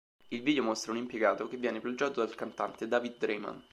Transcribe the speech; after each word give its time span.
Il 0.29 0.41
video 0.41 0.63
mostra 0.63 0.93
un 0.93 0.97
impiegato 0.97 1.47
che 1.47 1.57
viene 1.57 1.79
plagiato 1.79 2.21
dal 2.25 2.33
cantante, 2.33 2.87
David 2.87 3.17
Draiman. 3.19 3.63